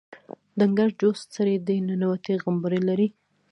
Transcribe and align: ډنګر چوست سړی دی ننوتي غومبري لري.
ډنګر 0.59 0.89
چوست 0.99 1.25
سړی 1.35 1.55
دی 1.67 1.77
ننوتي 1.87 2.33
غومبري 2.43 2.81
لري. 2.89 3.07